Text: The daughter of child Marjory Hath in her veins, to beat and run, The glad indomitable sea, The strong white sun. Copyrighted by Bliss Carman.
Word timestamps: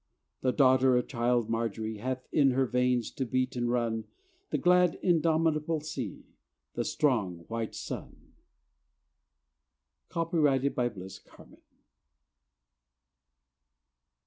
The 0.41 0.51
daughter 0.51 0.97
of 0.97 1.07
child 1.07 1.47
Marjory 1.47 1.97
Hath 1.97 2.27
in 2.31 2.49
her 2.53 2.65
veins, 2.65 3.11
to 3.11 3.23
beat 3.23 3.55
and 3.55 3.69
run, 3.69 4.05
The 4.49 4.57
glad 4.57 4.95
indomitable 5.03 5.79
sea, 5.81 6.25
The 6.73 6.83
strong 6.83 7.45
white 7.49 7.75
sun. 7.75 8.33
Copyrighted 10.09 10.73
by 10.73 10.89
Bliss 10.89 11.19
Carman. 11.19 11.61